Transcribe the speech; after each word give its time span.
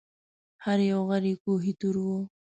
هر 0.63 0.79
یو 0.91 0.99
غر 1.09 1.23
یې 1.29 1.35
کوه 1.43 1.65
طور 1.81 1.95
و 2.01 2.05